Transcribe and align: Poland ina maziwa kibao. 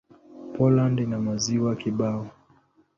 Poland 0.57 0.97
ina 0.99 1.19
maziwa 1.19 1.75
kibao. 1.75 2.31